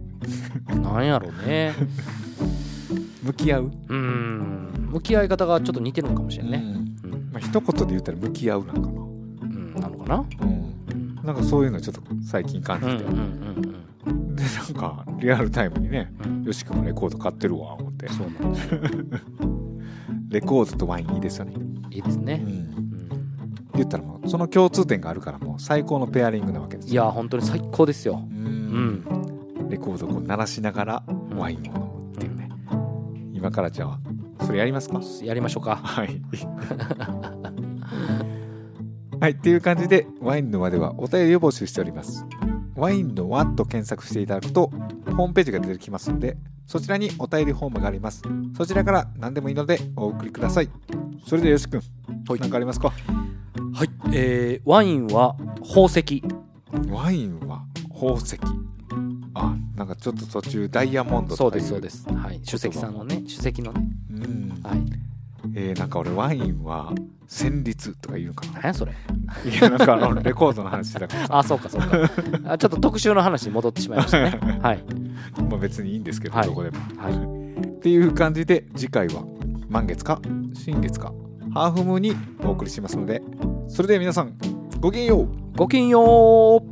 [0.82, 1.74] なんやろうね。
[3.24, 4.90] 向き合う、うん。
[4.92, 6.58] 向き合い方がちょっと似てるのかもしれんね。
[7.04, 7.14] うん。
[7.14, 7.30] うん。
[7.32, 9.74] まあ一言で言ったら向き合うなんかな、うん。
[9.76, 10.26] なのかな？
[10.42, 13.20] うん、うんなんかそういうのちょっと最近感じて、うんうん
[14.06, 16.12] うんでなんかリアルタイムにね
[16.44, 18.10] よしくもレコード買ってるわ思って。
[18.10, 18.80] そうなんですよ。
[20.30, 21.54] レコードとワインいいですよね、
[21.92, 22.42] いいですね。
[22.44, 22.72] うん、うん。
[23.76, 28.24] 言ったらもうその共通点があるからもう最高のペアリングなわけですいや本当に最高ですよ。
[28.28, 29.21] ううん
[29.82, 31.04] コードをこう鳴らしながら
[31.36, 32.50] ワインを飲むっていうね、
[33.34, 34.00] 今からじゃあ
[34.46, 35.02] それやりますか？
[35.24, 35.76] やりましょうか。
[35.76, 36.22] はい。
[39.20, 42.26] はいっていう感じでワインの輪ではお便りを募集しております。
[42.76, 44.72] ワインの輪と検索していただくと
[45.16, 48.24] ホームページが出てきますのでそちらにお便りフォームがあります。
[48.58, 50.70] そちらから何でもいいのでお送りください。
[51.28, 51.82] それではよしくん
[52.28, 52.40] はい。
[52.40, 52.90] 何かありますか？
[52.90, 53.90] はい。
[54.14, 56.24] えーワインは宝石。
[56.90, 58.40] ワインは宝石
[59.42, 61.64] あなんかちょっと途中ダイヤモンドとかいう。
[61.64, 62.24] そうですそうです。
[62.26, 62.40] はい。
[62.44, 63.88] 主席さんのね主席のね。
[64.12, 64.62] うん。
[64.64, 64.80] はい。
[65.56, 66.94] えー、なんか俺ワインは
[67.28, 68.94] 旋律とか言うか何やそれ。
[69.26, 71.28] ないやなんかあのレコードの話してたから。
[71.28, 72.10] さ あそうかそうか。
[72.46, 74.40] あちょっと特集の話に戻ってしまいましたね。
[74.62, 74.84] はい。
[75.50, 76.48] まあ別にいいんですけど、はい。
[76.48, 76.78] どこでも。
[76.98, 77.14] はい。
[77.68, 79.24] っていう感じで次回は
[79.70, 80.22] 満月か
[80.54, 81.12] 新月か。
[81.54, 82.16] ハーフムーンに
[82.46, 83.22] お送りしますので
[83.68, 84.38] それでは皆さん
[84.80, 85.28] ごきげんよう。
[85.58, 86.71] ごきげんよう